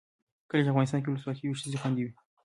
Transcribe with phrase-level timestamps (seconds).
[0.49, 2.13] کله چې افغانستان کې ولسواکي وي ښځې خوندي وي.